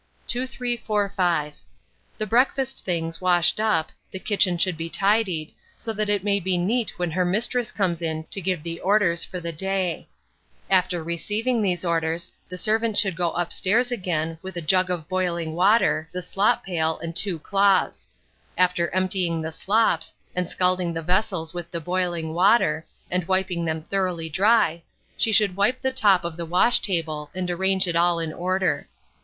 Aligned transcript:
2345. 0.25 1.53
The 2.17 2.25
breakfast 2.25 2.83
things 2.83 3.21
washed 3.21 3.59
up, 3.59 3.91
the 4.09 4.17
kitchen 4.17 4.57
should 4.57 4.75
be 4.75 4.89
tidied, 4.89 5.51
so 5.77 5.93
that 5.93 6.09
it 6.09 6.23
may 6.23 6.39
be 6.39 6.57
neat 6.57 6.97
when 6.97 7.11
her 7.11 7.23
mistress 7.23 7.71
comes 7.71 8.01
in 8.01 8.23
to 8.31 8.41
give 8.41 8.63
the 8.63 8.79
orders 8.79 9.23
for 9.23 9.39
the 9.39 9.51
day: 9.51 10.07
after 10.71 11.03
receiving 11.03 11.61
these 11.61 11.85
orders, 11.85 12.31
the 12.49 12.57
servant 12.57 12.97
should 12.97 13.15
go 13.15 13.29
upstairs 13.33 13.91
again, 13.91 14.39
with 14.41 14.57
a 14.57 14.59
jug 14.61 14.89
of 14.89 15.07
boiling 15.07 15.53
water, 15.53 16.09
the 16.11 16.23
slop 16.23 16.65
pail, 16.65 16.97
and 16.97 17.15
two 17.15 17.37
cloths. 17.37 18.07
After 18.57 18.89
emptying 18.95 19.39
the 19.43 19.51
slops, 19.51 20.15
and 20.35 20.49
scalding 20.49 20.93
the 20.95 21.03
vessels 21.03 21.53
with 21.53 21.69
the 21.69 21.79
boiling 21.79 22.33
water, 22.33 22.87
and 23.11 23.27
wiping 23.27 23.65
them 23.65 23.83
thoroughly 23.83 24.29
dry, 24.29 24.81
she 25.15 25.31
should 25.31 25.55
wipe 25.55 25.79
the 25.79 25.93
top 25.93 26.23
of 26.23 26.37
the 26.37 26.45
wash 26.47 26.79
table 26.79 27.29
and 27.35 27.51
arrange 27.51 27.87
it 27.87 27.95
all 27.95 28.17
in 28.17 28.33
order. 28.33 28.87